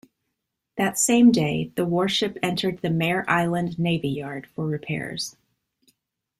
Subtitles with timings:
[0.77, 5.35] That same day, the warship entered the Mare Island Navy Yard for repairs.